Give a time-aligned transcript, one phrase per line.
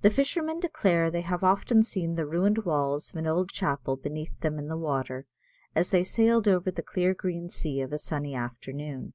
[0.00, 4.40] The fishermen declare they have often seen the ruined walls of an old chapel beneath
[4.40, 5.26] them in the water,
[5.76, 9.12] as they sailed over the clear green sea of a sunny afternoon.